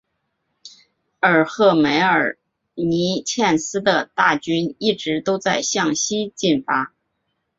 [1.19, 2.39] 而赫梅尔
[2.73, 6.91] 尼茨基的大军一直都在向西进发。